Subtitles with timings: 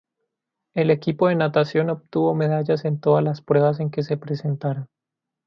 [0.73, 4.87] El equipo de natación obtuvo medallas en todas las pruebas en que se presentaron.